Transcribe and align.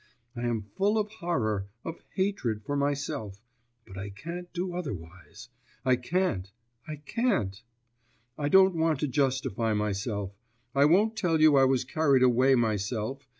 I 0.35 0.41
am 0.47 0.63
full 0.63 0.97
of 0.97 1.11
horror, 1.11 1.67
of 1.85 2.01
hatred 2.15 2.63
for 2.65 2.75
myself, 2.75 3.39
but 3.85 3.99
I 3.99 4.09
can't 4.09 4.51
do 4.51 4.73
otherwise, 4.73 5.49
I 5.85 5.95
can't, 5.95 6.51
I 6.87 6.95
can't. 6.95 7.61
I 8.35 8.49
don't 8.49 8.73
want 8.73 8.99
to 9.01 9.07
justify 9.07 9.75
myself, 9.75 10.35
I 10.73 10.85
won't 10.85 11.15
tell 11.15 11.39
you 11.39 11.55
I 11.55 11.65
was 11.65 11.83
carried 11.83 12.23
away 12.23 12.55
myself 12.55 13.27